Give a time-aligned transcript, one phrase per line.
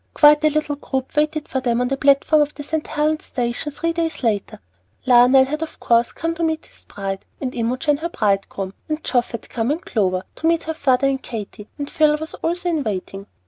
[0.15, 2.87] Quite a little group waited for them on the platform of the St.
[2.87, 4.59] Helen's station three days later.
[5.05, 9.03] Lionel had of course come in to meet his bride, and Imogen her bridegroom; and
[9.03, 12.67] Geoff had come, and Clover, to meet her father and Katy, and Phil was also
[12.69, 13.27] in waiting.